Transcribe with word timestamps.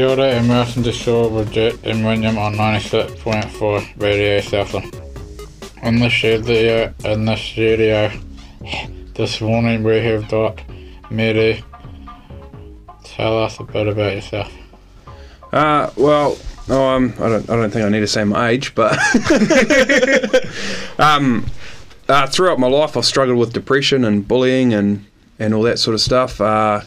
Kia 0.00 0.08
ora 0.08 0.28
and 0.28 0.48
welcome 0.48 0.82
to 0.82 0.88
S.O.A.R. 0.88 1.28
with 1.28 1.52
Jack 1.52 1.74
and 1.84 2.02
William 2.02 2.38
on 2.38 2.54
96.4 2.54 4.00
Radio 4.00 4.40
Southland. 4.40 4.98
In 5.82 5.98
the 5.98 6.08
studio, 6.08 6.94
in 7.04 7.26
the 7.26 7.36
studio, 7.36 8.10
this 9.14 9.42
morning 9.42 9.82
we 9.82 10.02
have 10.02 10.26
got 10.30 10.58
Mary. 11.10 11.62
Tell 13.04 13.42
us 13.42 13.60
a 13.60 13.64
bit 13.64 13.88
about 13.88 14.14
yourself. 14.14 14.50
Uh, 15.52 15.90
well, 15.98 16.38
um, 16.70 17.12
I 17.18 17.28
don't, 17.28 17.50
I 17.50 17.56
don't 17.56 17.70
think 17.70 17.84
I 17.84 17.90
need 17.90 18.00
to 18.00 18.06
say 18.06 18.24
my 18.24 18.48
age, 18.48 18.74
but 18.74 18.96
um, 20.98 21.44
uh, 22.08 22.26
throughout 22.26 22.58
my 22.58 22.68
life, 22.68 22.96
I've 22.96 23.04
struggled 23.04 23.36
with 23.36 23.52
depression 23.52 24.06
and 24.06 24.26
bullying 24.26 24.72
and, 24.72 25.04
and 25.38 25.52
all 25.52 25.62
that 25.64 25.78
sort 25.78 25.92
of 25.92 26.00
stuff. 26.00 26.40
Uh, 26.40 26.80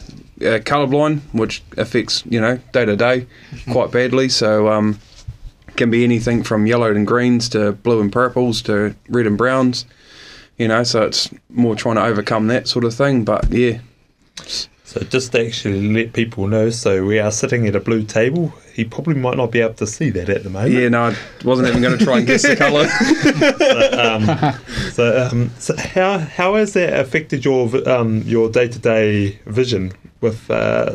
uh, 0.44 0.58
colorblind, 0.60 1.20
which 1.32 1.62
affects 1.76 2.22
you 2.28 2.40
know 2.40 2.58
day 2.72 2.84
to 2.84 2.96
day 2.96 3.26
quite 3.70 3.90
badly. 3.90 4.28
So 4.28 4.68
um, 4.68 4.98
can 5.76 5.90
be 5.90 6.04
anything 6.04 6.42
from 6.42 6.66
yellow 6.66 6.90
and 6.94 7.06
greens 7.06 7.48
to 7.50 7.72
blue 7.72 8.00
and 8.00 8.12
purples 8.12 8.62
to 8.62 8.94
red 9.08 9.26
and 9.26 9.36
browns. 9.38 9.84
You 10.56 10.68
know, 10.68 10.84
so 10.84 11.02
it's 11.02 11.30
more 11.50 11.74
trying 11.74 11.96
to 11.96 12.04
overcome 12.04 12.46
that 12.46 12.68
sort 12.68 12.84
of 12.84 12.94
thing. 12.94 13.24
But 13.24 13.50
yeah, 13.50 13.78
So 14.84 15.00
just 15.00 15.32
to 15.32 15.44
actually 15.44 15.92
let 15.92 16.12
people 16.12 16.46
know, 16.46 16.70
so 16.70 17.04
we 17.04 17.18
are 17.18 17.32
sitting 17.32 17.66
at 17.66 17.74
a 17.74 17.80
blue 17.80 18.04
table. 18.04 18.52
He 18.72 18.84
probably 18.84 19.14
might 19.14 19.36
not 19.36 19.50
be 19.50 19.60
able 19.60 19.74
to 19.74 19.86
see 19.86 20.10
that 20.10 20.28
at 20.28 20.44
the 20.44 20.50
moment. 20.50 20.72
yeah, 20.74 20.88
no, 20.88 21.06
I 21.06 21.16
wasn't 21.44 21.68
even 21.68 21.82
going 21.82 21.98
to 21.98 22.04
try 22.04 22.18
and 22.18 22.26
guess 22.26 22.42
the 22.42 22.54
colour. 22.56 22.86
Um, 23.94 24.54
so, 24.92 25.28
um, 25.30 25.50
so 25.58 25.76
how 25.76 26.18
how 26.18 26.54
has 26.56 26.72
that 26.74 26.98
affected 26.98 27.44
your 27.44 27.68
um, 27.88 28.22
your 28.22 28.48
day 28.50 28.68
to 28.68 28.78
day 28.78 29.38
vision 29.46 29.92
with 30.24 30.50
uh, 30.50 30.90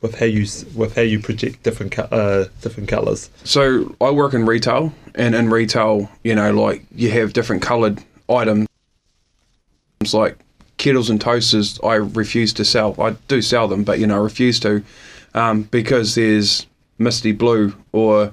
with 0.00 0.18
how 0.18 0.26
you 0.26 0.46
with 0.74 0.96
how 0.96 1.02
you 1.02 1.20
project 1.20 1.62
different 1.62 1.92
co- 1.92 2.08
uh, 2.10 2.48
different 2.60 2.88
colours? 2.88 3.30
So 3.44 3.94
I 4.00 4.10
work 4.10 4.34
in 4.34 4.44
retail, 4.44 4.92
and 5.14 5.34
in 5.34 5.48
retail, 5.48 6.10
you 6.24 6.34
know, 6.34 6.52
like 6.52 6.84
you 6.94 7.10
have 7.12 7.32
different 7.32 7.62
coloured 7.62 8.02
items, 8.28 8.66
like 10.12 10.36
kettles 10.76 11.08
and 11.08 11.20
toasters. 11.20 11.78
I 11.84 11.94
refuse 11.94 12.52
to 12.54 12.64
sell. 12.64 13.00
I 13.00 13.12
do 13.28 13.40
sell 13.40 13.68
them, 13.68 13.84
but 13.84 14.00
you 14.00 14.08
know, 14.08 14.16
I 14.16 14.24
refuse 14.24 14.58
to 14.60 14.82
um, 15.34 15.62
because 15.62 16.16
there's 16.16 16.66
misty 16.98 17.30
blue 17.30 17.74
or 17.92 18.32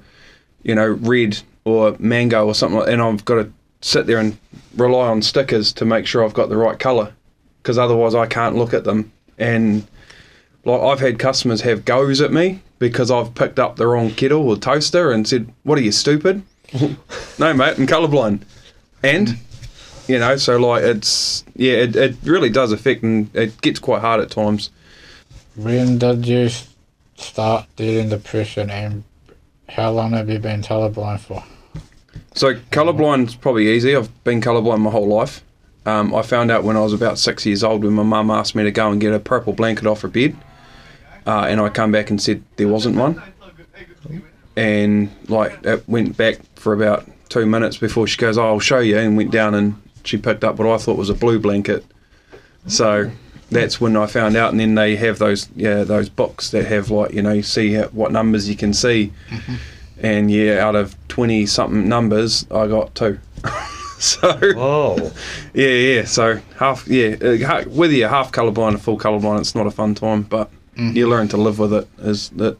you 0.64 0.74
know 0.74 0.88
red 0.88 1.40
or 1.66 1.96
mango 2.00 2.48
or 2.48 2.56
something, 2.56 2.80
like, 2.80 2.90
and 2.90 3.02
I've 3.02 3.24
got 3.24 3.36
to 3.36 3.54
sit 3.82 4.08
there 4.08 4.18
and 4.18 4.38
rely 4.76 5.08
on 5.08 5.22
stickers 5.22 5.72
to 5.74 5.86
make 5.86 6.08
sure 6.08 6.26
I've 6.26 6.34
got 6.34 6.50
the 6.50 6.58
right 6.58 6.80
colour, 6.80 7.14
because 7.62 7.78
otherwise 7.78 8.16
I 8.16 8.26
can't 8.26 8.56
look 8.56 8.74
at 8.74 8.86
them 8.86 9.12
and 9.44 9.88
like 10.66 10.82
I've 10.82 11.00
had 11.00 11.20
customers 11.20 11.62
have 11.62 11.86
goes 11.86 12.22
at 12.22 12.32
me 12.32 12.62
because 12.80 13.12
I've 13.12 13.36
picked 13.36 13.60
up 13.60 13.76
the 13.76 13.88
wrong 13.88 14.12
kettle 14.12 14.48
or 14.50 14.58
toaster 14.58 15.12
and 15.12 15.28
said, 15.28 15.52
"What 15.64 15.78
are 15.78 15.82
you 15.82 15.92
stupid?" 15.92 16.44
no, 17.40 17.54
mate, 17.54 17.78
I'm 17.78 17.88
colourblind, 17.88 18.44
and 19.04 19.38
you 20.08 20.18
know, 20.20 20.38
so 20.38 20.58
like 20.58 20.84
it's 20.84 21.44
yeah, 21.56 21.74
it, 21.74 21.96
it 21.96 22.16
really 22.24 22.50
does 22.50 22.72
affect 22.72 23.04
and 23.04 23.34
it 23.36 23.60
gets 23.62 23.80
quite 23.80 24.02
hard 24.02 24.22
at 24.22 24.32
times. 24.32 24.70
When 25.56 26.00
did 26.00 26.26
you 26.26 26.50
start 27.16 27.68
dealing 27.76 28.10
depression 28.10 28.70
and 28.70 29.04
how 29.70 29.92
long 29.92 30.12
have 30.12 30.30
you 30.30 30.40
been 30.40 30.62
colourblind 30.62 31.20
for? 31.20 31.44
So 32.34 32.56
colourblind's 32.72 33.36
probably 33.36 33.70
easy. 33.70 33.96
I've 33.96 34.24
been 34.24 34.42
colourblind 34.42 34.80
my 34.80 34.90
whole 34.90 35.08
life. 35.08 35.44
Um, 35.86 36.16
I 36.16 36.22
found 36.22 36.50
out 36.50 36.64
when 36.64 36.78
I 36.78 36.82
was 36.82 36.94
about 36.94 37.20
six 37.20 37.46
years 37.46 37.64
old 37.64 37.84
when 37.84 37.94
my 37.94 38.04
mum 38.04 38.32
asked 38.32 38.56
me 38.56 38.64
to 38.64 38.72
go 38.72 38.90
and 38.90 39.02
get 39.02 39.14
a 39.14 39.20
purple 39.20 39.54
blanket 39.54 39.86
off 39.86 40.02
her 40.02 40.08
bed, 40.08 40.36
uh, 41.28 41.46
and 41.50 41.60
I 41.60 41.70
come 41.70 41.92
back 41.92 42.10
and 42.10 42.22
said 42.22 42.42
there 42.56 42.70
wasn't 42.70 42.96
one, 42.96 43.22
and 44.56 45.10
like 45.28 45.60
it 45.64 45.88
went 45.88 46.16
back 46.16 46.38
for 46.56 46.74
about 46.74 47.10
two 47.30 47.46
minutes 47.46 47.78
before 47.78 48.08
she 48.08 48.18
goes, 48.18 48.38
oh, 48.38 48.46
"I'll 48.46 48.60
show 48.60 48.80
you," 48.80 48.98
and 48.98 49.18
went 49.18 49.32
down 49.32 49.54
and 49.56 49.76
she 50.04 50.18
picked 50.18 50.44
up 50.44 50.58
what 50.58 50.68
I 50.68 50.78
thought 50.78 50.98
was 50.98 51.10
a 51.10 51.14
blue 51.14 51.40
blanket. 51.40 51.86
So 52.68 53.12
that's 53.52 53.82
when 53.82 53.98
I 53.98 54.06
found 54.08 54.36
out, 54.36 54.52
and 54.52 54.60
then 54.60 54.76
they 54.76 54.96
have 54.96 55.20
those 55.20 55.50
yeah 55.56 55.84
those 55.84 56.08
books 56.10 56.52
that 56.52 56.66
have 56.66 56.92
like 56.92 57.14
you 57.14 57.22
know 57.22 57.34
you 57.34 57.44
see 57.44 57.78
what 57.78 58.12
numbers 58.12 58.50
you 58.50 58.56
can 58.56 58.74
see, 58.74 59.12
and 60.00 60.32
yeah, 60.32 60.66
out 60.66 60.76
of 60.76 60.96
twenty 61.10 61.46
something 61.46 61.90
numbers, 61.90 62.46
I 62.52 62.68
got 62.68 62.96
two. 62.96 63.20
so 64.22 64.38
Oh, 64.58 65.14
yeah, 65.54 65.68
yeah. 65.68 66.06
So 66.06 66.42
half, 66.58 66.88
yeah, 66.88 67.16
uh, 67.22 67.64
whether 67.70 67.94
you're 67.94 68.10
half 68.10 68.32
colourblind 68.32 68.76
or 68.76 68.78
full 68.78 68.98
colourblind, 68.98 69.40
it's 69.40 69.56
not 69.56 69.68
a 69.68 69.72
fun 69.72 69.96
time, 69.96 70.24
but 70.24 70.50
you 70.76 71.08
learn 71.08 71.28
to 71.30 71.38
live 71.38 71.60
with 71.60 71.74
it. 71.74 71.88
Is 72.00 72.30
that 72.32 72.58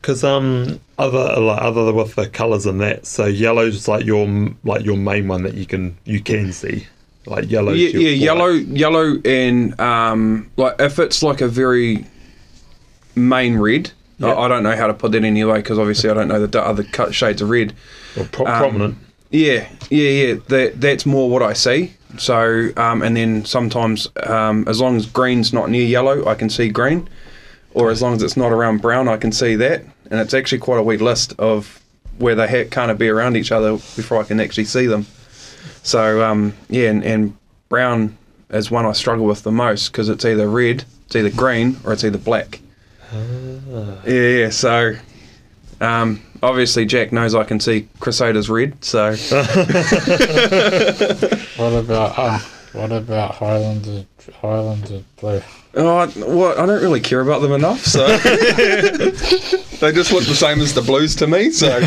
because 0.00 0.22
um 0.24 0.80
other 0.98 1.40
like 1.40 1.62
other 1.62 1.92
with 1.92 2.14
the 2.16 2.28
colours 2.28 2.66
and 2.66 2.80
that. 2.80 3.06
So 3.06 3.26
yellow's 3.26 3.88
like 3.88 4.04
your 4.04 4.26
like 4.64 4.84
your 4.84 4.96
main 4.96 5.28
one 5.28 5.42
that 5.44 5.54
you 5.54 5.66
can 5.66 5.96
you 6.04 6.20
can 6.20 6.52
see. 6.52 6.86
Like 7.26 7.50
yellow. 7.50 7.72
yeah, 7.72 7.88
yeah, 7.90 8.10
yellow, 8.10 8.48
yellow, 8.48 9.20
and 9.24 9.78
um, 9.80 10.50
like 10.56 10.76
if 10.80 10.98
it's 10.98 11.22
like 11.22 11.40
a 11.40 11.48
very 11.48 12.06
main 13.14 13.58
red. 13.58 13.92
I, 14.20 14.32
I 14.32 14.48
don't 14.48 14.64
know 14.64 14.74
how 14.74 14.88
to 14.88 14.94
put 14.94 15.12
that 15.12 15.22
anyway 15.22 15.58
because 15.58 15.78
obviously 15.78 16.10
I 16.10 16.14
don't 16.14 16.26
know 16.26 16.44
the 16.44 16.60
other 16.60 16.82
cut 16.82 17.14
shades 17.14 17.40
of 17.40 17.50
red. 17.50 17.72
Or 18.16 18.24
pro- 18.24 18.46
um, 18.46 18.58
prominent. 18.58 18.98
Yeah, 19.30 19.68
yeah, 19.90 20.10
yeah. 20.10 20.34
That 20.48 20.80
that's 20.80 21.04
more 21.04 21.28
what 21.28 21.42
I 21.42 21.52
see. 21.52 21.94
So, 22.16 22.70
um, 22.76 23.02
and 23.02 23.16
then 23.16 23.44
sometimes, 23.44 24.08
um, 24.24 24.66
as 24.66 24.80
long 24.80 24.96
as 24.96 25.06
green's 25.06 25.52
not 25.52 25.68
near 25.68 25.84
yellow, 25.84 26.26
I 26.26 26.34
can 26.34 26.48
see 26.48 26.70
green, 26.70 27.08
or 27.74 27.90
as 27.90 28.00
long 28.00 28.14
as 28.14 28.22
it's 28.22 28.36
not 28.36 28.50
around 28.50 28.80
brown, 28.80 29.08
I 29.08 29.18
can 29.18 29.30
see 29.30 29.54
that. 29.56 29.82
And 30.10 30.18
it's 30.18 30.32
actually 30.32 30.58
quite 30.58 30.78
a 30.78 30.82
wee 30.82 30.96
list 30.96 31.34
of 31.38 31.82
where 32.16 32.34
they 32.34 32.48
ha- 32.48 32.68
can't 32.70 32.98
be 32.98 33.08
around 33.08 33.36
each 33.36 33.52
other 33.52 33.72
before 33.72 34.20
I 34.20 34.24
can 34.24 34.40
actually 34.40 34.64
see 34.64 34.86
them. 34.86 35.06
So, 35.82 36.24
um, 36.24 36.54
yeah, 36.70 36.88
and, 36.88 37.04
and 37.04 37.36
brown 37.68 38.16
is 38.50 38.70
one 38.70 38.86
I 38.86 38.92
struggle 38.92 39.26
with 39.26 39.42
the 39.42 39.52
most 39.52 39.92
because 39.92 40.08
it's 40.08 40.24
either 40.24 40.48
red, 40.48 40.84
it's 41.06 41.14
either 41.14 41.30
green, 41.30 41.76
or 41.84 41.92
it's 41.92 42.04
either 42.04 42.18
black. 42.18 42.60
Yeah, 44.06 44.28
yeah. 44.28 44.50
So, 44.50 44.94
um, 45.80 46.20
obviously, 46.42 46.84
Jack 46.86 47.12
knows 47.12 47.34
I 47.34 47.44
can 47.44 47.60
see 47.60 47.88
Crusaders 48.00 48.48
red. 48.50 48.84
So, 48.84 49.10
What 51.56 51.72
about 51.72 52.18
uh, 52.18 52.38
what 52.72 52.92
about 52.92 53.34
Highlanders 53.34 54.04
Highlanders 54.40 55.02
blue? 55.20 55.40
oh, 55.74 55.96
I, 55.98 56.06
well, 56.16 56.58
I 56.60 56.66
don't 56.66 56.82
really 56.82 57.00
care 57.00 57.20
about 57.20 57.40
them 57.42 57.52
enough. 57.52 57.80
So, 57.84 58.06
they 58.18 59.92
just 59.92 60.12
look 60.12 60.24
the 60.24 60.34
same 60.34 60.60
as 60.60 60.74
the 60.74 60.82
Blues 60.82 61.14
to 61.16 61.26
me. 61.26 61.50
So, 61.50 61.80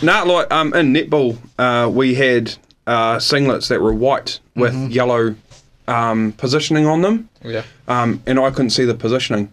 nah, 0.02 0.22
like 0.22 0.52
um, 0.52 0.74
in 0.74 0.92
netball, 0.92 1.36
uh, 1.58 1.88
we 1.88 2.14
had 2.14 2.54
uh, 2.86 3.16
singlets 3.16 3.68
that 3.68 3.80
were 3.80 3.92
white 3.92 4.40
with 4.54 4.74
yellow 4.90 5.34
um, 5.86 6.32
positioning 6.32 6.86
on 6.86 7.02
them. 7.02 7.28
Yeah. 7.42 7.62
um, 7.86 8.22
and 8.26 8.38
I 8.38 8.50
couldn't 8.50 8.70
see 8.70 8.84
the 8.84 8.94
positioning. 8.94 9.52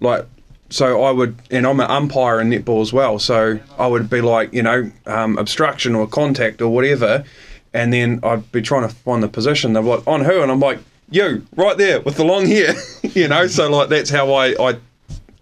Like, 0.00 0.26
so 0.68 1.02
I 1.04 1.10
would, 1.10 1.36
and 1.50 1.66
I'm 1.66 1.80
an 1.80 1.90
umpire 1.90 2.40
in 2.40 2.50
netball 2.50 2.82
as 2.82 2.92
well, 2.92 3.18
so 3.18 3.58
I 3.78 3.86
would 3.86 4.10
be 4.10 4.20
like, 4.20 4.52
you 4.52 4.62
know, 4.62 4.90
um, 5.06 5.38
obstruction 5.38 5.94
or 5.94 6.06
contact 6.06 6.60
or 6.60 6.68
whatever, 6.68 7.24
and 7.72 7.92
then 7.92 8.20
I'd 8.22 8.50
be 8.52 8.62
trying 8.62 8.88
to 8.88 8.94
find 8.94 9.22
the 9.22 9.28
position. 9.28 9.72
They're 9.72 9.82
like, 9.82 10.06
on 10.06 10.24
who? 10.24 10.42
And 10.42 10.50
I'm 10.50 10.60
like, 10.60 10.78
you, 11.10 11.46
right 11.54 11.76
there 11.76 12.00
with 12.00 12.16
the 12.16 12.24
long 12.24 12.46
hair, 12.46 12.74
you 13.02 13.28
know. 13.28 13.46
So 13.46 13.70
like 13.70 13.88
that's 13.88 14.10
how 14.10 14.32
I 14.32 14.54
I 14.58 14.78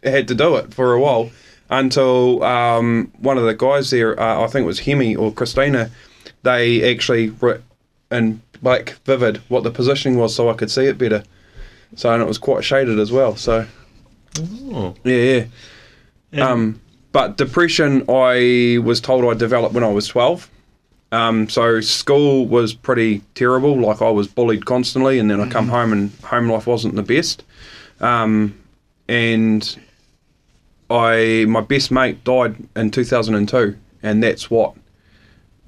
had 0.02 0.28
to 0.28 0.34
do 0.34 0.56
it 0.56 0.74
for 0.74 0.92
a 0.92 1.00
while 1.00 1.30
until 1.70 2.42
um, 2.42 3.10
one 3.18 3.38
of 3.38 3.44
the 3.44 3.54
guys 3.54 3.90
there, 3.90 4.18
uh, 4.20 4.42
I 4.42 4.46
think 4.46 4.64
it 4.64 4.66
was 4.66 4.80
Hemi 4.80 5.16
or 5.16 5.32
Christina, 5.32 5.90
they 6.42 6.90
actually 6.92 7.30
wrote 7.30 7.62
in 8.10 8.42
like 8.62 8.94
vivid 9.04 9.38
what 9.48 9.62
the 9.62 9.70
positioning 9.70 10.18
was 10.18 10.34
so 10.34 10.48
I 10.48 10.54
could 10.54 10.70
see 10.70 10.84
it 10.84 10.98
better. 10.98 11.24
So 11.96 12.12
and 12.12 12.22
it 12.22 12.26
was 12.26 12.38
quite 12.38 12.64
shaded 12.64 12.98
as 12.98 13.10
well. 13.12 13.36
So 13.36 13.66
Oh. 14.38 14.94
yeah, 15.04 15.44
yeah. 16.32 16.50
Um, 16.50 16.80
but 17.12 17.36
depression, 17.36 18.04
I 18.08 18.78
was 18.82 19.00
told 19.00 19.24
I 19.24 19.38
developed 19.38 19.74
when 19.74 19.84
I 19.84 19.92
was 19.92 20.08
twelve. 20.08 20.50
Um, 21.12 21.48
so 21.48 21.80
school 21.80 22.46
was 22.46 22.74
pretty 22.74 23.20
terrible. 23.36 23.78
Like 23.80 24.02
I 24.02 24.10
was 24.10 24.26
bullied 24.26 24.66
constantly, 24.66 25.18
and 25.20 25.30
then 25.30 25.40
I 25.40 25.48
come 25.48 25.68
home 25.68 25.92
and 25.92 26.10
home 26.24 26.48
life 26.50 26.66
wasn't 26.66 26.96
the 26.96 27.04
best. 27.04 27.44
Um, 28.00 28.58
and 29.08 29.78
I 30.90 31.46
my 31.48 31.60
best 31.60 31.90
mate 31.90 32.24
died 32.24 32.56
in 32.74 32.90
2002, 32.90 33.76
and 34.02 34.22
that's 34.22 34.50
what 34.50 34.74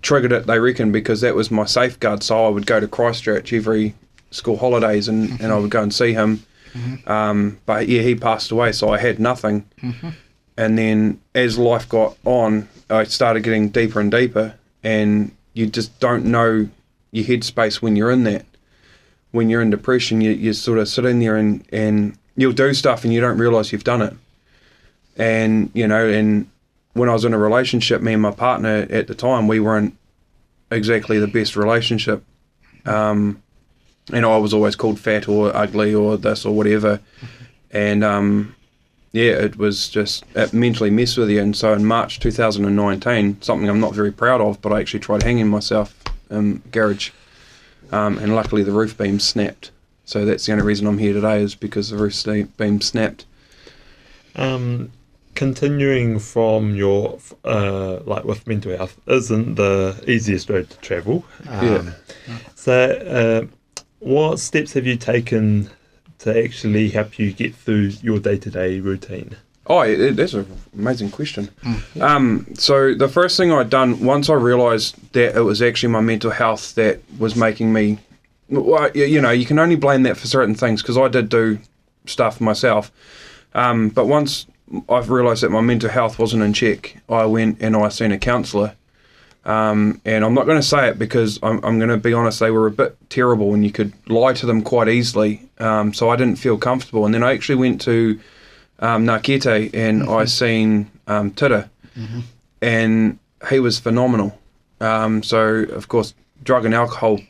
triggered 0.03 0.33
it. 0.33 0.47
They 0.47 0.59
reckon 0.59 0.91
because 0.91 1.21
that 1.21 1.35
was 1.35 1.51
my 1.51 1.65
safeguard. 1.65 2.23
So 2.23 2.47
I 2.47 2.49
would 2.49 2.67
go 2.67 2.81
to 2.81 2.89
Christchurch 2.89 3.53
every 3.53 3.95
school 4.31 4.57
holidays, 4.57 5.07
and, 5.09 5.41
and 5.41 5.53
I 5.53 5.59
would 5.59 5.71
go 5.71 5.83
and 5.83 5.95
see 5.95 6.13
him. 6.13 6.45
Um, 7.07 7.59
but 7.67 7.89
yeah, 7.89 8.03
he 8.03 8.15
passed 8.15 8.51
away, 8.51 8.73
so 8.73 8.91
I 8.91 8.99
had 8.99 9.19
nothing. 9.19 9.69
And 10.57 10.79
then 10.79 11.21
as 11.35 11.59
life 11.59 11.89
got 11.89 12.17
on, 12.25 12.69
I 12.89 13.05
started 13.05 13.43
getting 13.43 13.69
deeper 13.69 14.01
and 14.01 14.11
deeper, 14.11 14.55
and 14.83 15.31
you 15.53 15.67
just 15.67 15.99
don't 16.01 16.25
know 16.25 16.69
your 17.13 17.25
headspace 17.25 17.77
when 17.77 17.97
you're 17.97 18.11
in 18.11 18.25
that. 18.25 18.45
When 19.33 19.51
you're 19.51 19.63
in 19.63 19.71
depression, 19.71 20.21
you, 20.21 20.31
you 20.31 20.53
sort 20.53 20.79
of 20.79 20.89
sit 20.89 21.05
in 21.05 21.21
there 21.21 21.37
and, 21.37 21.65
and 21.73 22.17
you'll 22.37 22.53
do 22.53 22.73
stuff 22.75 23.05
and 23.05 23.13
you 23.13 23.21
don't 23.21 23.39
realise 23.39 23.73
you've 23.73 23.85
done 23.85 24.03
it. 24.03 24.15
And, 25.17 25.71
you 25.75 25.87
know, 25.89 26.07
and 26.07 26.49
when 26.93 27.09
I 27.09 27.13
was 27.13 27.25
in 27.25 27.35
a 27.35 27.39
relationship, 27.39 28.01
me 28.03 28.13
and 28.15 28.23
my 28.23 28.31
partner 28.31 28.87
at 28.89 29.09
the 29.09 29.15
time, 29.15 29.49
we 29.49 29.61
weren't 29.61 29.97
exactly 30.71 31.19
the 31.19 31.27
best 31.27 31.57
relationship. 31.57 32.23
Um, 32.85 33.43
and 34.13 34.25
I 34.25 34.37
was 34.37 34.55
always 34.55 34.77
called 34.77 34.99
fat 35.01 35.29
or 35.29 35.55
ugly 35.57 35.95
or 35.95 36.17
this 36.17 36.45
or 36.45 36.55
whatever. 36.55 37.01
And 37.71 38.05
um, 38.05 38.55
yeah, 39.13 39.33
it 39.33 39.57
was 39.57 39.89
just 39.89 40.25
it 40.35 40.53
mentally 40.53 40.91
messed 40.91 41.19
with 41.19 41.31
you. 41.31 41.41
And 41.41 41.57
so 41.57 41.73
in 41.73 41.85
March 41.85 42.21
2019, 42.21 43.43
something 43.43 43.69
I'm 43.69 43.81
not 43.81 43.95
very 43.95 44.13
proud 44.13 44.41
of, 44.41 44.61
but 44.61 44.73
I 44.73 44.81
actually 44.81 45.01
tried 45.01 45.23
hanging 45.23 45.49
myself 45.49 45.95
in 46.31 46.63
garage, 46.73 47.11
um, 47.93 48.19
and 48.19 48.35
luckily 48.35 48.63
the 48.63 48.73
roof 48.73 48.97
beam 48.97 49.21
snapped. 49.21 49.71
So 50.05 50.25
that's 50.25 50.47
the 50.47 50.53
only 50.53 50.65
reason 50.65 50.87
I'm 50.87 50.99
here 50.99 51.13
today 51.13 51.43
is 51.43 51.55
because 51.55 51.91
the 51.91 51.97
roof 51.97 52.25
beam 52.57 52.81
snapped. 52.81 53.27
Um, 54.37 54.93
continuing 55.35 56.19
from 56.19 56.75
your 56.75 57.19
uh, 57.45 58.01
like 58.05 58.25
with 58.25 58.47
mental 58.47 58.77
health 58.77 58.99
isn't 59.07 59.55
the 59.57 60.03
easiest 60.07 60.49
road 60.49 60.71
to 60.71 60.77
travel. 60.79 61.25
Um, 61.49 61.67
Yeah. 61.67 61.93
So, 62.55 63.49
uh, 63.51 63.55
what 64.01 64.39
steps 64.39 64.73
have 64.75 64.87
you 64.87 64.97
taken 64.97 65.71
to 66.21 66.43
actually 66.45 66.89
help 66.91 67.19
you 67.19 67.33
get 67.33 67.55
through 67.55 67.93
your 68.03 68.19
day 68.19 68.39
to 68.39 68.51
day 68.51 68.81
routine? 68.81 69.37
Oh, 69.69 69.81
it, 69.81 70.13
that's 70.17 70.33
an 70.35 70.47
amazing 70.75 71.11
question. 71.11 71.51
Um, 72.01 72.47
so 72.55 72.95
the 72.95 73.09
first 73.09 73.37
thing 73.37 73.51
I'd 73.53 73.69
done 73.71 73.99
once 74.05 74.31
I 74.31 74.35
realised 74.35 74.95
that 75.13 75.37
it 75.37 75.41
was 75.41 75.61
actually 75.61 75.93
my 75.93 76.01
mental 76.01 76.31
health 76.31 76.75
that 76.77 77.01
was 77.19 77.35
making 77.35 77.73
me, 77.73 77.99
well, 78.49 78.91
y- 78.95 79.03
you 79.03 79.21
know, 79.21 79.31
you 79.31 79.45
can 79.45 79.59
only 79.59 79.75
blame 79.77 80.05
that 80.05 80.17
for 80.17 80.29
certain 80.29 80.55
things 80.55 80.83
because 80.83 80.97
I 80.97 81.09
did 81.09 81.29
do 81.29 81.59
stuff 82.05 82.41
myself. 82.41 82.93
Um, 83.55 83.89
but 83.89 84.07
once 84.07 84.47
I've 84.89 85.11
realised 85.11 85.43
that 85.43 85.51
my 85.51 85.61
mental 85.63 85.91
health 85.91 86.17
wasn't 86.19 86.45
in 86.45 86.53
check, 86.53 86.99
I 87.09 87.25
went 87.25 87.61
and 87.61 87.75
I 87.77 87.89
seen 87.89 88.13
a 88.13 88.19
counsellor. 88.19 88.75
Um, 89.47 90.01
and 90.05 90.25
I'm 90.25 90.35
not 90.35 90.45
going 90.47 90.59
to 90.59 90.67
say 90.67 90.89
it 90.89 90.99
because 90.99 91.39
I'm, 91.41 91.65
I'm 91.65 91.79
going 91.79 91.89
to 91.89 91.97
be 91.97 92.13
honest, 92.13 92.41
they 92.41 92.51
were 92.51 92.67
a 92.67 92.71
bit 92.73 92.97
terrible 93.11 93.55
and 93.55 93.65
you 93.65 93.71
could 93.71 93.93
lie 94.09 94.33
to 94.35 94.45
them 94.45 94.61
quite 94.61 94.89
easily. 94.89 95.49
Um, 95.59 95.95
so 95.95 96.11
I 96.11 96.17
didn't 96.17 96.37
feel 96.37 96.59
comfortable. 96.59 97.07
And 97.07 97.15
then 97.15 97.23
I 97.23 97.33
actually 97.33 97.55
went 97.55 97.81
to 97.83 98.19
um, 98.81 99.07
Ngā 99.07 99.21
Kete 99.23 99.71
and 99.73 100.03
I 100.11 100.25
seen 100.25 100.91
um, 101.07 101.31
Tira, 101.31 101.71
and 102.61 103.19
he 103.49 103.61
was 103.61 103.79
phenomenal. 103.79 104.37
Um, 104.81 105.23
so 105.23 105.41
of 105.47 105.89
course, 105.89 106.13
drug 106.43 106.65
and 106.65 106.75
alcohol 106.75 107.21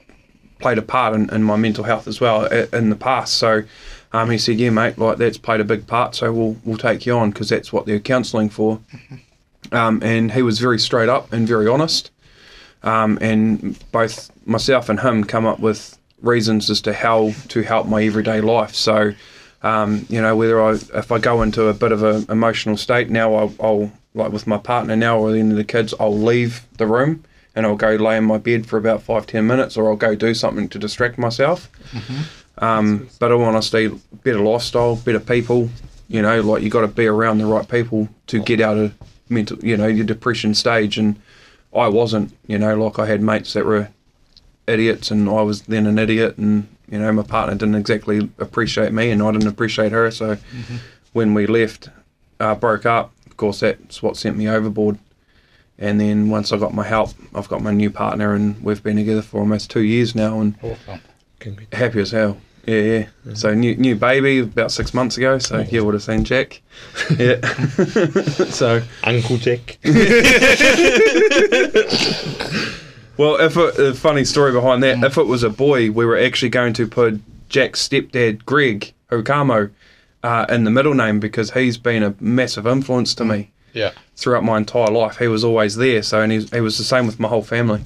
played 0.59 0.79
a 0.79 0.83
part 0.83 1.15
in, 1.15 1.29
in 1.31 1.43
my 1.43 1.57
mental 1.57 1.85
health 1.85 2.09
as 2.09 2.19
well 2.19 2.47
in 2.47 2.89
the 2.89 2.97
past. 2.97 3.35
So 3.35 3.63
um, 4.13 4.31
he 4.31 4.39
said, 4.39 4.57
"Yeah, 4.59 4.71
mate, 4.71 4.97
like 4.99 5.19
that's 5.19 5.37
played 5.39 5.61
a 5.61 5.65
big 5.65 5.87
part. 5.87 6.15
So 6.15 6.33
we'll 6.33 6.57
we'll 6.65 6.79
take 6.79 7.05
you 7.05 7.17
on 7.17 7.31
because 7.31 7.51
that's 7.51 7.73
what 7.73 7.85
they're 7.87 8.01
counselling 8.01 8.49
for." 8.49 8.81
Um, 9.73 10.03
and 10.03 10.33
he 10.33 10.43
was 10.43 10.59
very 10.59 10.79
straight 10.79 11.09
up 11.09 11.33
and 11.33 11.47
very 11.47 11.67
honest. 11.67 12.11
Um, 12.83 13.19
and 13.21 13.79
both 13.91 14.31
myself 14.47 14.89
and 14.89 15.01
him 15.01 15.25
come 15.25 15.47
up 15.47 15.59
with 15.61 15.99
reasons 16.23 16.71
as 16.71 16.81
to 16.83 16.93
how 16.93 17.33
to 17.49 17.63
help 17.63 17.87
my 17.87 18.05
everyday 18.05 18.41
life. 18.41 18.75
So, 18.75 19.13
um, 19.63 20.07
you 20.09 20.21
know, 20.21 20.37
whether 20.37 20.63
I 20.63 20.73
if 20.73 21.11
I 21.11 21.19
go 21.19 21.43
into 21.43 21.67
a 21.69 21.75
bit 21.75 21.93
of 21.93 22.03
an 22.03 22.27
emotional 22.29 22.77
state 22.77 23.11
now, 23.11 23.35
I'll, 23.35 23.55
I'll 23.61 23.93
like 24.15 24.33
with 24.33 24.47
my 24.47 24.59
partner 24.59 24.97
now 24.97 25.19
or 25.19 25.31
any 25.31 25.51
of 25.51 25.57
the 25.57 25.65
kids, 25.65 25.95
I'll 25.99 26.17
leave 26.17 26.65
the 26.79 26.87
room 26.87 27.25
and 27.55 27.67
I'll 27.67 27.77
go 27.77 27.97
lay 27.97 28.19
in 28.19 28.25
my 28.25 28.39
bed 28.39 28.67
for 28.67 28.77
about 28.77 29.03
five 29.03 29.27
ten 29.27 29.47
minutes, 29.47 29.77
or 29.77 29.89
I'll 29.89 29.97
go 29.97 30.15
do 30.15 30.35
something 30.35 30.69
to 30.69 30.79
distract 30.79 31.19
myself. 31.19 31.71
Um, 32.59 33.09
but 33.19 33.33
in 33.33 33.41
honesty, 33.41 33.89
better 34.23 34.41
lifestyle, 34.41 34.97
better 34.97 35.21
people. 35.21 35.71
You 36.09 36.23
know, 36.23 36.41
like 36.41 36.63
you 36.63 36.71
got 36.71 36.83
to 36.83 36.89
be 36.89 37.07
around 37.07 37.39
the 37.39 37.47
right 37.47 37.67
people 37.69 38.09
to 38.29 38.41
get 38.41 38.61
out 38.61 38.77
of 38.77 38.95
mental, 39.29 39.59
you 39.65 39.77
know, 39.77 39.87
your 39.87 40.05
depression 40.07 40.55
stage. 40.55 40.99
And 40.99 41.21
I 41.75 41.89
wasn't. 41.89 42.33
You 42.47 42.59
know, 42.59 42.77
like 42.77 42.99
I 42.99 43.07
had 43.07 43.23
mates 43.23 43.53
that 43.53 43.65
were 43.65 43.89
idiots, 44.67 45.11
and 45.11 45.29
I 45.29 45.43
was 45.43 45.63
then 45.63 45.87
an 45.87 45.99
idiot, 45.99 46.37
and 46.39 46.69
you 46.91 46.99
know, 46.99 47.13
my 47.13 47.23
partner 47.23 47.55
didn't 47.55 47.75
exactly 47.75 48.31
appreciate 48.39 48.93
me, 48.93 49.11
and 49.11 49.23
I 49.23 49.33
didn't 49.33 49.49
appreciate 49.49 49.93
her. 49.93 50.11
So 50.11 50.39
when 51.13 51.35
we 51.35 51.47
left, 51.47 51.89
uh, 52.41 52.55
broke 52.55 52.87
up, 52.87 53.13
of 53.27 53.37
course, 53.37 53.61
that's 53.61 54.03
what 54.03 54.17
sent 54.17 54.37
me 54.37 54.49
overboard. 54.49 54.99
And 55.79 56.01
then 56.01 56.31
once 56.31 56.53
I 56.53 56.57
got 56.57 56.73
my 56.73 56.85
help, 56.85 57.11
I've 57.35 57.49
got 57.49 57.63
my 57.63 57.73
new 57.73 57.91
partner, 57.91 58.33
and 58.35 58.63
we've 58.63 58.83
been 58.83 58.97
together 58.97 59.23
for 59.23 59.41
almost 59.41 59.71
two 59.71 59.83
years 59.83 60.15
now, 60.15 60.41
and 60.41 60.55
Awesome. 60.63 61.01
Happy 61.73 62.01
as 62.01 62.13
hell. 62.13 62.39
Yeah, 62.67 62.81
yeah. 62.81 63.03
Mm-hmm. 63.03 63.35
So 63.35 63.55
new 63.55 63.77
new 63.77 63.95
baby 63.95 64.41
about 64.41 64.73
six 64.73 64.93
months 64.93 65.17
ago. 65.17 65.39
So 65.39 65.61
you 65.61 65.85
would 65.85 65.95
have 65.95 66.03
seen 66.03 66.25
Jack. 66.25 66.63
Yeah. 67.19 67.41
so 68.51 68.83
Uncle 69.05 69.39
Jack. 69.39 69.79
well, 73.17 73.37
if 73.41 73.57
it, 73.57 73.79
a 73.79 73.95
funny 73.95 74.25
story 74.25 74.53
behind 74.53 74.83
that, 74.83 74.99
mm. 74.99 75.07
if 75.07 75.17
it 75.17 75.27
was 75.27 75.43
a 75.43 75.51
boy, 75.51 75.91
we 75.91 76.05
were 76.05 76.19
actually 76.19 76.49
going 76.51 76.73
to 76.75 76.87
put 76.87 77.21
Jack's 77.49 77.87
stepdad 77.87 78.45
Greg 78.45 78.93
Hokamo 79.11 79.71
uh, 80.23 80.47
in 80.49 80.65
the 80.65 80.71
middle 80.71 80.95
name 80.95 81.21
because 81.21 81.53
he's 81.53 81.79
been 81.79 82.03
a 82.03 82.15
massive 82.21 82.67
influence 82.67 83.15
to 83.15 83.23
mm. 83.25 83.31
me 83.31 83.51
Yeah. 83.73 83.93
throughout 84.17 84.45
my 84.45 84.59
entire 84.59 84.91
life. 84.91 85.19
He 85.19 85.29
was 85.29 85.45
always 85.45 85.77
there. 85.77 86.03
So 86.03 86.21
and 86.21 86.33
he's, 86.33 86.51
he 86.51 86.61
was 86.61 86.77
the 86.79 86.85
same 86.85 87.07
with 87.07 87.21
my 87.21 87.29
whole 87.29 87.43
family. 87.43 87.83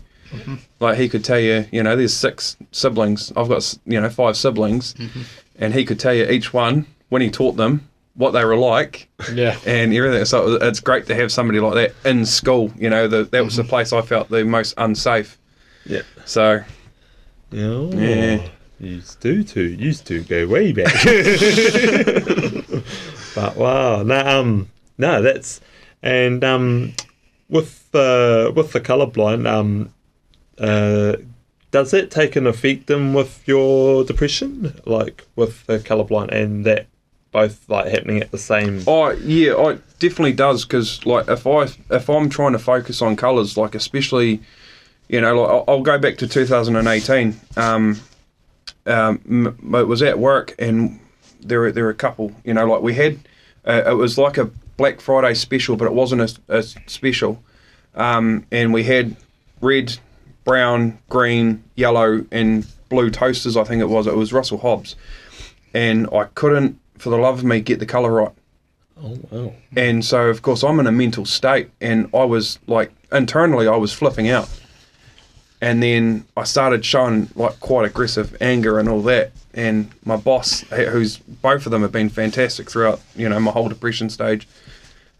Like 0.78 0.96
he 0.98 1.08
could 1.08 1.24
tell 1.24 1.38
you, 1.38 1.66
you 1.72 1.82
know, 1.82 1.96
there's 1.96 2.14
six 2.14 2.56
siblings. 2.72 3.32
I've 3.36 3.48
got 3.48 3.78
you 3.86 4.00
know 4.00 4.08
five 4.08 4.36
siblings, 4.36 4.94
and 5.58 5.74
he 5.74 5.84
could 5.84 5.98
tell 6.00 6.14
you 6.14 6.26
each 6.26 6.52
one 6.52 6.86
when 7.08 7.22
he 7.22 7.30
taught 7.30 7.56
them 7.56 7.88
what 8.14 8.32
they 8.32 8.44
were 8.44 8.56
like 8.56 9.08
Yeah. 9.32 9.56
and 9.66 9.94
everything. 9.94 10.24
So 10.24 10.56
it's 10.56 10.80
great 10.80 11.06
to 11.06 11.14
have 11.14 11.32
somebody 11.32 11.60
like 11.60 11.74
that 11.74 11.94
in 12.08 12.26
school. 12.26 12.72
You 12.76 12.90
know, 12.90 13.08
the, 13.08 13.24
that 13.24 13.44
was 13.44 13.56
the 13.56 13.64
place 13.64 13.92
I 13.92 14.02
felt 14.02 14.28
the 14.28 14.44
most 14.44 14.74
unsafe. 14.76 15.38
Yeah. 15.86 16.02
So 16.24 16.62
Yeah. 17.50 17.88
Yeah. 17.94 18.48
Used 18.78 19.20
to, 19.20 19.44
to 19.44 19.60
used 19.60 20.06
to 20.06 20.22
go 20.22 20.46
way 20.46 20.72
back. 20.72 20.94
but 23.34 23.54
wow, 23.56 24.02
no, 24.02 24.26
um, 24.26 24.70
no, 24.96 25.20
that's 25.20 25.60
and 26.02 26.42
um, 26.42 26.94
with 27.50 27.94
uh, 27.94 28.50
with 28.56 28.72
the 28.72 28.80
colorblind, 28.80 29.46
um, 29.46 29.92
uh, 30.60 31.16
does 31.70 31.90
that 31.92 32.10
take 32.10 32.36
an 32.36 32.46
effect 32.46 32.90
in 32.90 33.14
with 33.14 33.42
your 33.46 34.04
depression, 34.04 34.80
like 34.86 35.26
with 35.36 35.66
the 35.66 35.78
colorblind 35.78 36.30
and 36.30 36.64
that 36.66 36.86
both 37.32 37.68
like 37.68 37.86
happening 37.86 38.20
at 38.20 38.30
the 38.30 38.38
same? 38.38 38.82
Oh 38.86 39.10
yeah, 39.10 39.52
oh, 39.52 39.68
it 39.68 39.98
definitely 39.98 40.32
does 40.32 40.64
because 40.64 41.04
like 41.06 41.28
if 41.28 41.46
I 41.46 41.68
if 41.90 42.08
I'm 42.08 42.28
trying 42.28 42.52
to 42.52 42.58
focus 42.58 43.00
on 43.02 43.16
colours, 43.16 43.56
like 43.56 43.74
especially, 43.74 44.40
you 45.08 45.20
know, 45.20 45.40
like 45.40 45.50
I'll, 45.50 45.64
I'll 45.68 45.82
go 45.82 45.98
back 45.98 46.18
to 46.18 46.28
2018. 46.28 47.40
Um, 47.56 48.00
um, 48.86 49.56
it 49.74 49.86
was 49.86 50.02
at 50.02 50.18
work 50.18 50.54
and 50.58 50.98
there 51.40 51.60
were 51.60 51.72
there 51.72 51.84
were 51.84 51.90
a 51.90 51.94
couple. 51.94 52.32
You 52.44 52.54
know, 52.54 52.66
like 52.66 52.82
we 52.82 52.94
had 52.94 53.18
uh, 53.66 53.82
it 53.86 53.94
was 53.94 54.18
like 54.18 54.38
a 54.38 54.50
Black 54.76 55.00
Friday 55.00 55.34
special, 55.34 55.76
but 55.76 55.84
it 55.84 55.92
wasn't 55.92 56.22
a, 56.22 56.58
a 56.58 56.62
special. 56.62 57.42
Um, 57.94 58.46
and 58.50 58.72
we 58.72 58.84
had 58.84 59.16
red, 59.60 59.98
brown, 60.44 60.98
green, 61.08 61.64
yellow, 61.74 62.24
and 62.30 62.66
blue 62.88 63.10
toasters. 63.10 63.56
I 63.56 63.64
think 63.64 63.80
it 63.80 63.88
was. 63.88 64.06
It 64.06 64.16
was 64.16 64.32
Russell 64.32 64.58
Hobbs, 64.58 64.96
and 65.74 66.08
I 66.12 66.24
couldn't, 66.34 66.78
for 66.98 67.10
the 67.10 67.18
love 67.18 67.38
of 67.38 67.44
me, 67.44 67.60
get 67.60 67.78
the 67.78 67.86
colour 67.86 68.12
right. 68.12 68.32
Oh 69.02 69.18
wow! 69.30 69.52
And 69.76 70.04
so, 70.04 70.28
of 70.28 70.42
course, 70.42 70.62
I'm 70.62 70.80
in 70.80 70.86
a 70.86 70.92
mental 70.92 71.24
state, 71.24 71.70
and 71.80 72.08
I 72.14 72.24
was 72.24 72.58
like, 72.66 72.92
internally, 73.12 73.66
I 73.66 73.76
was 73.76 73.92
flipping 73.92 74.28
out. 74.28 74.48
And 75.62 75.82
then 75.82 76.24
I 76.38 76.44
started 76.44 76.84
showing 76.86 77.28
like 77.34 77.60
quite 77.60 77.84
aggressive 77.84 78.34
anger 78.40 78.78
and 78.78 78.88
all 78.88 79.02
that. 79.02 79.32
And 79.52 79.90
my 80.06 80.16
boss, 80.16 80.60
who's 80.60 81.18
both 81.18 81.66
of 81.66 81.72
them 81.72 81.82
have 81.82 81.92
been 81.92 82.08
fantastic 82.08 82.70
throughout, 82.70 83.00
you 83.14 83.28
know, 83.28 83.38
my 83.40 83.50
whole 83.50 83.68
depression 83.68 84.08
stage, 84.08 84.48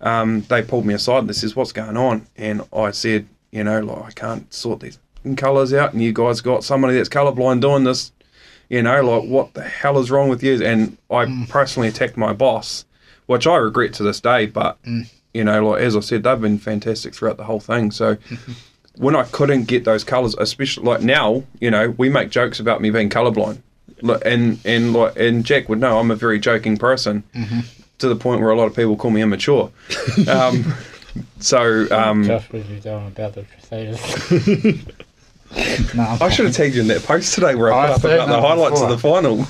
um, 0.00 0.42
they 0.42 0.62
pulled 0.62 0.86
me 0.86 0.94
aside 0.94 1.18
and 1.18 1.28
they 1.28 1.34
says, 1.34 1.54
"What's 1.54 1.72
going 1.72 1.96
on?" 1.96 2.26
And 2.36 2.62
I 2.72 2.90
said, 2.92 3.26
you 3.50 3.64
know, 3.64 3.80
like 3.80 4.06
I 4.06 4.10
can't 4.12 4.52
sort 4.52 4.80
these 4.80 4.98
colours 5.36 5.72
out, 5.72 5.92
and 5.92 6.02
you 6.02 6.12
guys 6.12 6.40
got 6.40 6.64
somebody 6.64 6.94
that's 6.96 7.08
colourblind 7.08 7.60
doing 7.60 7.84
this, 7.84 8.12
you 8.68 8.82
know, 8.82 9.02
like 9.02 9.28
what 9.28 9.54
the 9.54 9.62
hell 9.62 9.98
is 9.98 10.10
wrong 10.10 10.28
with 10.28 10.42
you? 10.42 10.64
And 10.64 10.96
I 11.10 11.46
personally 11.48 11.88
attacked 11.88 12.16
my 12.16 12.32
boss, 12.32 12.84
which 13.26 13.46
I 13.46 13.56
regret 13.56 13.92
to 13.94 14.02
this 14.02 14.20
day, 14.20 14.46
but 14.46 14.78
you 15.34 15.44
know, 15.44 15.68
like 15.68 15.82
as 15.82 15.96
I 15.96 16.00
said, 16.00 16.22
they've 16.22 16.40
been 16.40 16.58
fantastic 16.58 17.14
throughout 17.14 17.36
the 17.36 17.44
whole 17.44 17.60
thing. 17.60 17.90
So 17.90 18.16
when 18.96 19.14
I 19.16 19.24
couldn't 19.24 19.64
get 19.64 19.84
those 19.84 20.04
colours, 20.04 20.34
especially 20.38 20.84
like 20.84 21.02
now, 21.02 21.44
you 21.60 21.70
know, 21.70 21.90
we 21.90 22.08
make 22.08 22.30
jokes 22.30 22.60
about 22.60 22.80
me 22.80 22.90
being 22.90 23.10
colourblind. 23.10 23.60
And 24.24 24.58
and 24.64 24.94
like 24.94 25.18
and 25.18 25.44
Jack 25.44 25.68
would 25.68 25.78
know 25.78 25.98
I'm 25.98 26.10
a 26.10 26.16
very 26.16 26.38
joking 26.38 26.78
person 26.78 27.22
to 27.98 28.08
the 28.08 28.16
point 28.16 28.40
where 28.40 28.50
a 28.50 28.56
lot 28.56 28.64
of 28.66 28.74
people 28.74 28.96
call 28.96 29.10
me 29.10 29.22
immature. 29.22 29.70
Um, 30.28 30.74
so 31.40 31.86
um, 31.90 32.24
Just 32.24 32.52
what 32.52 32.68
you 32.68 32.78
doing 32.78 33.08
about 33.08 33.34
the 33.34 33.42
Crusaders. 33.42 34.84
no, 35.94 36.16
I'm 36.20 36.30
should 36.30 36.46
have 36.46 36.54
tagged 36.54 36.74
you 36.74 36.82
in 36.82 36.88
that 36.88 37.02
post 37.02 37.34
today 37.34 37.54
where 37.54 37.72
I 37.72 37.92
I 37.92 37.98
put 37.98 38.12
up 38.12 38.28
about 38.28 38.40
the 38.40 38.40
highlights 38.40 38.80
of 38.80 38.88
the 38.88 38.98
final. 38.98 39.46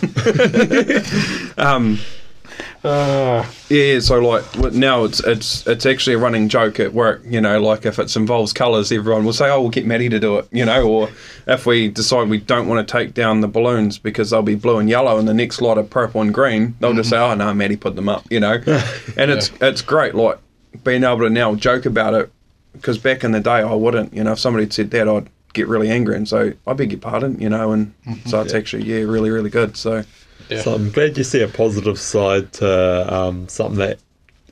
um, 1.67 1.99
Uh, 2.83 3.45
yeah, 3.69 4.01
so 4.01 4.19
like 4.21 4.73
now 4.73 5.05
it's 5.05 5.21
it's 5.21 5.67
it's 5.67 5.85
actually 5.85 6.15
a 6.15 6.19
running 6.19 6.49
joke 6.49 6.81
at 6.81 6.95
work. 6.95 7.21
You 7.27 7.41
know, 7.41 7.61
like 7.61 7.85
if 7.85 7.99
it 7.99 8.15
involves 8.17 8.55
colours, 8.55 8.91
everyone 8.91 9.27
will 9.27 9.35
say, 9.35 9.51
"Oh, 9.51 9.61
we'll 9.61 9.71
get 9.71 9.85
Maddie 9.85 10.09
to 10.09 10.19
do 10.19 10.39
it." 10.39 10.49
You 10.51 10.65
know, 10.65 10.89
or 10.89 11.11
if 11.47 11.67
we 11.67 11.89
decide 11.89 12.31
we 12.31 12.39
don't 12.39 12.69
want 12.69 12.87
to 12.87 12.91
take 12.91 13.13
down 13.13 13.43
the 13.43 13.49
balloons 13.49 13.99
because 13.99 14.31
they'll 14.31 14.41
be 14.41 14.55
blue 14.55 14.79
and 14.79 14.89
yellow, 14.89 15.19
and 15.19 15.29
the 15.29 15.35
next 15.35 15.61
lot 15.61 15.77
are 15.77 15.83
purple 15.83 16.23
and 16.23 16.33
green, 16.33 16.75
they'll 16.81 16.95
just 16.95 17.11
say, 17.11 17.19
"Oh 17.19 17.35
no, 17.35 17.53
Maddie 17.53 17.77
put 17.77 17.97
them 17.97 18.09
up." 18.09 18.25
You 18.31 18.41
know, 18.41 18.55
and 19.17 19.31
it's 19.31 19.51
it's 19.61 19.83
great, 19.83 20.15
like 20.15 20.39
being 20.83 21.05
able 21.05 21.19
to 21.21 21.31
now 21.31 21.55
joke 21.55 21.85
about 21.85 22.15
it 22.15 22.33
because 22.73 22.97
back 22.97 23.25
in 23.25 23.33
the 23.33 23.41
day 23.41 23.61
I 23.61 23.75
wouldn't. 23.75 24.15
You 24.15 24.25
know, 24.25 24.33
if 24.33 24.39
somebody 24.39 24.71
said 24.71 24.91
that, 24.93 25.07
I'd 25.07 25.29
get 25.53 25.69
really 25.69 25.89
angry 25.91 26.17
and 26.17 26.29
say, 26.29 26.55
"I 26.67 26.73
beg 26.73 26.93
your 26.93 27.01
pardon," 27.01 27.41
you 27.41 27.49
know, 27.49 27.73
and 27.73 27.93
so 28.27 28.41
it's 28.41 28.55
actually 28.55 28.85
yeah, 28.85 29.01
really 29.01 29.31
really 29.31 29.51
good. 29.51 29.77
So 29.77 30.05
yeah. 30.49 30.63
So 30.63 30.75
I'm 30.75 30.91
glad 30.91 31.17
you 31.19 31.25
see 31.25 31.43
a 31.43 31.49
positive 31.49 31.99
side 31.99 32.53
to 32.55 33.15
um, 33.15 33.49
something 33.49 33.79
that 33.79 33.99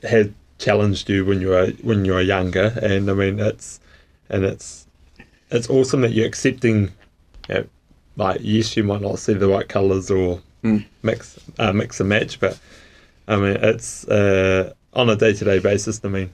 had 0.02 0.35
challenged 0.59 1.09
you 1.09 1.25
when 1.25 1.40
you 1.40 1.49
were 1.49 1.69
when 1.83 2.05
you 2.05 2.12
were 2.12 2.21
younger, 2.21 2.73
and 2.83 3.11
I 3.11 3.14
mean 3.14 3.38
it's 3.40 3.81
and 4.28 4.45
it's 4.45 4.87
it's 5.50 5.69
awesome 5.71 6.00
that 6.02 6.12
you're 6.12 6.26
accepting. 6.26 6.93
You 7.49 7.55
know, 7.55 7.64
like 8.17 8.40
yes, 8.43 8.76
you 8.76 8.85
might 8.85 9.00
not 9.00 9.19
see 9.19 9.35
the 9.35 9.49
right 9.49 9.69
colours 9.69 10.11
or 10.11 10.40
Mm. 10.64 10.85
mix 11.05 11.38
uh, 11.61 11.73
mix 11.73 12.00
and 12.00 12.09
match, 12.09 12.40
but 12.40 12.59
I 13.28 13.37
mean 13.37 13.57
it's 13.62 14.05
uh, 14.09 14.73
on 14.93 15.09
a 15.09 15.14
day 15.14 15.33
to 15.33 15.45
day 15.45 15.61
basis. 15.61 16.00
I 16.05 16.09
mean, 16.09 16.31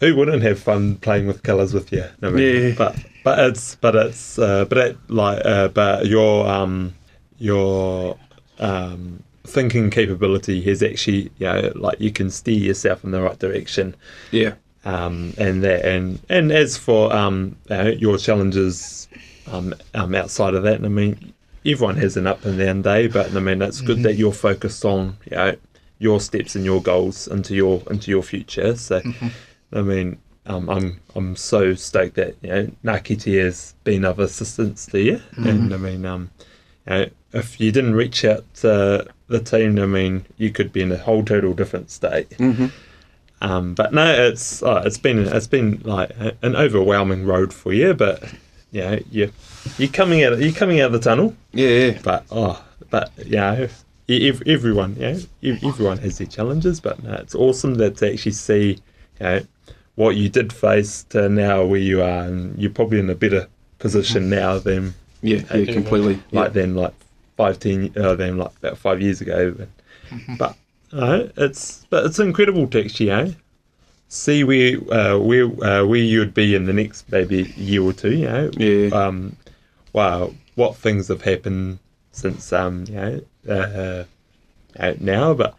who 0.00 0.16
wouldn't 0.16 0.42
have 0.42 0.58
fun 0.58 0.96
playing 0.96 1.26
with 1.26 1.42
colours 1.42 1.74
with 1.74 1.92
you? 1.92 2.04
I 2.22 2.30
mean, 2.30 2.68
Yeah. 2.68 2.74
But 2.76 2.96
but 3.26 3.40
it's 3.40 3.74
but 3.74 3.96
it's 3.96 4.38
uh, 4.38 4.64
but 4.66 4.78
it, 4.78 4.98
like 5.08 5.44
uh, 5.44 5.66
but 5.66 6.06
your 6.06 6.46
um 6.46 6.94
your 7.38 8.16
um 8.60 9.20
thinking 9.42 9.90
capability 9.90 10.60
has 10.62 10.80
actually 10.80 11.32
you 11.38 11.46
know 11.46 11.72
like 11.74 12.00
you 12.00 12.12
can 12.12 12.30
steer 12.30 12.56
yourself 12.56 13.02
in 13.02 13.10
the 13.10 13.20
right 13.20 13.36
direction. 13.40 13.96
Yeah, 14.30 14.54
um, 14.84 15.34
and 15.38 15.64
that 15.64 15.84
and 15.84 16.20
and 16.28 16.52
as 16.52 16.76
for 16.76 17.12
um, 17.12 17.56
uh, 17.68 17.90
your 17.98 18.16
challenges 18.16 19.08
um, 19.48 19.74
um, 19.94 20.14
outside 20.14 20.54
of 20.54 20.62
that, 20.62 20.84
I 20.84 20.88
mean, 20.88 21.34
everyone 21.64 21.96
has 21.96 22.16
an 22.16 22.28
up 22.28 22.44
and 22.44 22.56
down 22.56 22.82
day, 22.82 23.08
but 23.08 23.34
I 23.34 23.40
mean, 23.40 23.60
it's 23.60 23.80
good 23.80 24.04
that 24.04 24.14
you're 24.14 24.32
focused 24.32 24.84
on 24.84 25.16
you 25.28 25.36
know 25.36 25.56
your 25.98 26.20
steps 26.20 26.54
and 26.54 26.64
your 26.64 26.80
goals 26.80 27.26
into 27.26 27.56
your 27.56 27.82
into 27.90 28.08
your 28.08 28.22
future. 28.22 28.76
So, 28.76 29.02
I 29.72 29.82
mean, 29.82 30.18
um, 30.46 30.68
I'm 30.68 31.00
I'm 31.14 31.36
so 31.36 31.74
stoked 31.74 32.14
that 32.16 32.36
you 32.42 32.48
know 32.48 32.70
Ngā 32.84 33.02
Kete 33.02 33.42
has 33.44 33.74
been 33.84 34.04
of 34.04 34.18
assistance 34.18 34.86
to 34.86 35.00
you, 35.00 35.20
and 35.36 35.72
I 35.72 35.76
mean, 35.76 36.04
um, 36.06 36.30
you 36.86 36.92
know, 36.94 37.06
if 37.32 37.60
you 37.60 37.72
didn't 37.72 37.94
reach 37.94 38.24
out 38.24 38.44
to 38.56 39.06
the 39.28 39.40
team, 39.40 39.78
I 39.78 39.86
mean, 39.86 40.24
you 40.38 40.50
could 40.50 40.72
be 40.72 40.82
in 40.82 40.92
a 40.92 40.96
whole 40.96 41.24
total 41.24 41.52
different 41.52 41.90
state. 41.90 42.32
hmm 42.38 42.66
Um, 43.42 43.74
but 43.74 43.92
no, 43.92 44.06
it's 44.28 44.62
uh, 44.62 44.82
it's 44.86 44.98
been 44.98 45.18
it's 45.26 45.46
been 45.46 45.80
like 45.84 46.10
an 46.42 46.56
overwhelming 46.56 47.26
road 47.26 47.52
for 47.52 47.72
you, 47.72 47.92
but 47.94 48.22
you 48.72 48.80
know 48.82 48.98
you 49.10 49.32
you're 49.78 49.88
coming 49.90 50.24
out 50.24 50.38
you're 50.38 50.52
coming 50.52 50.80
out 50.80 50.86
of 50.86 50.92
the 50.92 50.98
tunnel. 51.00 51.34
yeah, 51.52 51.68
yeah. 51.68 51.98
But 52.02 52.24
oh, 52.30 52.62
but 52.90 53.10
you 53.18 53.36
know 53.36 53.68
everyone 54.08 54.96
you 54.96 55.12
know 55.52 55.68
everyone 55.68 55.98
has 55.98 56.18
their 56.18 56.26
challenges, 56.26 56.80
but 56.80 57.02
no, 57.02 57.12
it's 57.14 57.34
awesome 57.34 57.74
that 57.74 57.96
to 57.98 58.12
actually 58.12 58.32
see 58.32 58.78
you 59.20 59.26
know 59.26 59.40
what 59.96 60.16
you 60.16 60.28
did 60.28 60.52
face 60.52 61.02
to 61.10 61.28
now 61.28 61.64
where 61.64 61.80
you 61.80 62.02
are, 62.02 62.20
and 62.20 62.56
you're 62.58 62.70
probably 62.70 63.00
in 63.00 63.10
a 63.10 63.14
better 63.14 63.48
position 63.78 64.30
now 64.30 64.58
than 64.58 64.94
Yeah, 65.22 65.42
yeah, 65.54 65.72
completely. 65.72 66.22
like 66.32 66.52
then 66.52 66.74
like 66.74 66.94
five 67.36 67.58
ten 67.58 67.92
uh, 67.96 68.14
then 68.14 68.38
like 68.38 68.52
about 68.58 68.78
five 68.78 69.02
years 69.02 69.20
ago 69.20 69.50
but, 69.52 69.68
but 70.38 70.56
uh, 70.92 71.24
it's 71.36 71.84
but 71.90 72.06
it's 72.06 72.18
incredible 72.18 72.66
to 72.68 72.82
actually 72.84 73.06
know, 73.06 73.34
see 74.08 74.44
where 74.44 74.76
uh, 74.92 75.18
where 75.18 75.44
uh, 75.64 75.84
where 75.84 75.98
you'd 76.00 76.32
be 76.32 76.54
in 76.54 76.64
the 76.66 76.72
next 76.72 77.10
maybe 77.10 77.52
year 77.56 77.82
or 77.82 77.92
two 77.92 78.12
you 78.12 78.26
know 78.26 78.50
Yeah. 78.56 78.88
um 78.96 79.36
wow 79.92 80.32
what 80.54 80.76
things 80.76 81.08
have 81.08 81.22
happened 81.22 81.78
since 82.12 82.50
um 82.52 82.84
you 82.88 82.94
know 82.94 83.20
uh, 83.48 84.04
uh, 84.78 84.94
now 85.00 85.34
but 85.34 85.54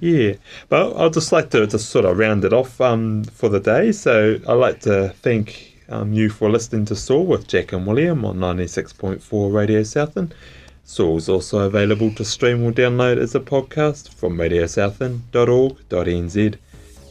yeah, 0.00 0.34
but 0.68 0.96
I'd 0.96 1.12
just 1.12 1.32
like 1.32 1.50
to 1.50 1.68
sort 1.78 2.04
of 2.04 2.18
round 2.18 2.44
it 2.44 2.52
off 2.52 2.80
um, 2.80 3.22
for 3.24 3.48
the 3.48 3.58
day. 3.60 3.90
So 3.92 4.38
I'd 4.46 4.52
like 4.52 4.80
to 4.80 5.10
thank 5.22 5.76
um, 5.88 6.12
you 6.12 6.28
for 6.30 6.50
listening 6.50 6.84
to 6.86 6.94
S.O.A.R. 6.94 7.24
with 7.24 7.46
Jack 7.48 7.72
and 7.72 7.86
William 7.86 8.24
on 8.24 8.38
96.4 8.38 9.52
Radio 9.52 9.82
Southland. 9.82 10.34
S.O.A.R. 10.84 11.18
is 11.18 11.28
also 11.28 11.58
available 11.60 12.12
to 12.14 12.24
stream 12.24 12.64
or 12.64 12.72
download 12.72 13.18
as 13.18 13.34
a 13.34 13.40
podcast 13.40 14.14
from 14.14 14.36
radiosouthland.org.nz, 14.36 16.56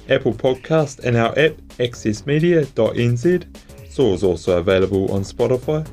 Apple 0.10 0.34
Podcast 0.34 1.00
and 1.00 1.18
our 1.18 1.38
app 1.38 1.54
accessmedia.nz. 1.80 3.46
S.O.A.R. 3.86 4.16
is 4.16 4.24
also 4.24 4.60
available 4.60 5.12
on 5.12 5.22
Spotify. 5.22 5.88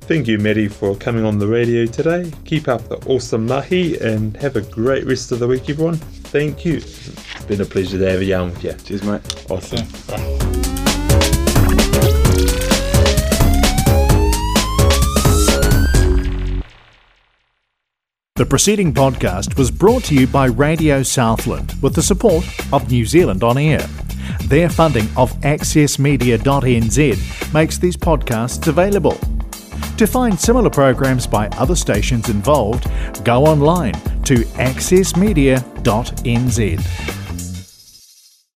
Thank 0.00 0.26
you, 0.28 0.38
Maddie, 0.38 0.68
for 0.68 0.94
coming 0.96 1.24
on 1.24 1.38
the 1.38 1.46
radio 1.46 1.86
today. 1.86 2.30
Keep 2.44 2.68
up 2.68 2.86
the 2.88 2.96
awesome 3.06 3.46
mahi 3.46 3.96
and 3.98 4.36
have 4.36 4.56
a 4.56 4.60
great 4.60 5.06
rest 5.06 5.32
of 5.32 5.38
the 5.38 5.46
week, 5.46 5.70
everyone. 5.70 5.98
Thank 6.34 6.64
you. 6.64 6.78
It's 6.78 7.44
been 7.44 7.60
a 7.60 7.64
pleasure 7.64 7.96
to 7.96 8.10
have 8.10 8.18
a 8.18 8.24
yarn 8.24 8.50
with 8.50 8.64
you. 8.64 8.72
Cheers, 8.72 9.04
mate. 9.04 9.20
Awesome. 9.48 9.86
Bye. 10.08 10.18
The 18.34 18.44
preceding 18.44 18.92
podcast 18.92 19.56
was 19.56 19.70
brought 19.70 20.02
to 20.06 20.16
you 20.16 20.26
by 20.26 20.46
Radio 20.46 21.04
Southland 21.04 21.72
with 21.80 21.94
the 21.94 22.02
support 22.02 22.44
of 22.72 22.90
New 22.90 23.06
Zealand 23.06 23.44
On 23.44 23.56
Air. 23.56 23.86
Their 24.46 24.68
funding 24.68 25.06
of 25.16 25.32
accessmedia.nz 25.42 27.54
makes 27.54 27.78
these 27.78 27.96
podcasts 27.96 28.66
available. 28.66 29.20
To 29.98 30.06
find 30.08 30.38
similar 30.38 30.70
programs 30.70 31.26
by 31.26 31.48
other 31.50 31.76
stations 31.76 32.28
involved, 32.28 32.90
go 33.24 33.44
online 33.44 33.94
to 34.24 34.36
accessmedia.nz. 34.56 37.23